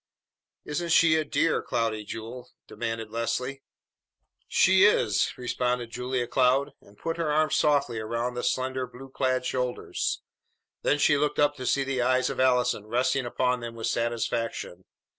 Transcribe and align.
"Isn't 0.65 0.89
she 0.89 1.13
a 1.15 1.23
dear, 1.23 1.61
Cloudy 1.61 2.03
Jewel?" 2.03 2.49
demanded 2.65 3.11
Leslie. 3.11 3.61
"She 4.47 4.83
is!" 4.83 5.31
responded 5.37 5.91
Julia 5.91 6.25
Cloud, 6.25 6.71
and 6.81 6.97
put 6.97 7.17
her 7.17 7.31
arms 7.31 7.55
softly 7.55 7.99
around 7.99 8.33
the 8.33 8.41
slender 8.41 8.87
blue 8.87 9.09
clad 9.11 9.45
shoulders. 9.45 10.23
Then 10.81 10.97
she 10.97 11.19
looked 11.19 11.37
up 11.37 11.55
to 11.57 11.67
see 11.67 11.83
the 11.83 12.01
eyes 12.01 12.31
of 12.31 12.39
Allison 12.39 12.87
resting 12.87 13.27
upon 13.27 13.59
them 13.59 13.75
with 13.75 13.85
satisfaction. 13.85 14.85